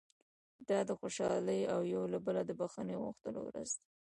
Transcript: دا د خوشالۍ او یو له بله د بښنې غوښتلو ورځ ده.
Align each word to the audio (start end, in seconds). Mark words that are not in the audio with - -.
دا 0.69 0.79
د 0.89 0.91
خوشالۍ 0.99 1.61
او 1.73 1.79
یو 1.93 2.03
له 2.13 2.19
بله 2.25 2.41
د 2.45 2.51
بښنې 2.59 2.95
غوښتلو 3.01 3.41
ورځ 3.49 3.69
ده. 3.79 3.85